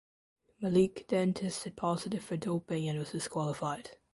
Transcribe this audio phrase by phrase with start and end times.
[0.59, 3.97] Malik then tested positive for doping and was disqualified.